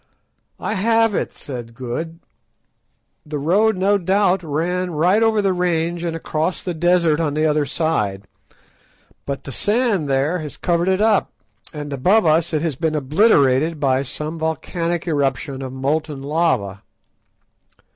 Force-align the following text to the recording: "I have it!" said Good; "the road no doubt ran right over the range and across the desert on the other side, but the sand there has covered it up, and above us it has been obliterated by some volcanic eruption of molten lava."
"I 0.59 0.73
have 0.73 1.13
it!" 1.13 1.31
said 1.31 1.75
Good; 1.75 2.17
"the 3.23 3.37
road 3.37 3.77
no 3.77 3.99
doubt 3.99 4.41
ran 4.41 4.89
right 4.89 5.21
over 5.21 5.43
the 5.43 5.53
range 5.53 6.03
and 6.03 6.15
across 6.15 6.63
the 6.63 6.73
desert 6.73 7.19
on 7.19 7.35
the 7.35 7.45
other 7.45 7.67
side, 7.67 8.23
but 9.27 9.43
the 9.43 9.51
sand 9.51 10.09
there 10.09 10.39
has 10.39 10.57
covered 10.57 10.87
it 10.87 11.01
up, 11.01 11.31
and 11.71 11.93
above 11.93 12.25
us 12.25 12.51
it 12.51 12.63
has 12.63 12.75
been 12.75 12.95
obliterated 12.95 13.79
by 13.79 14.01
some 14.01 14.39
volcanic 14.39 15.07
eruption 15.07 15.61
of 15.61 15.71
molten 15.71 16.23
lava." 16.23 16.81